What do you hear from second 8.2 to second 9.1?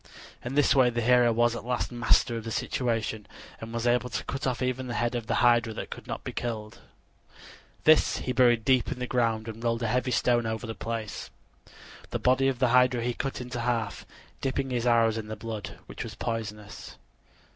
buried deep in the